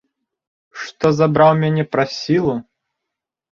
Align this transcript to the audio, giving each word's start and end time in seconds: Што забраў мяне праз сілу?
Што 0.83 1.11
забраў 1.19 1.53
мяне 1.63 1.83
праз 1.93 2.09
сілу? 2.23 2.59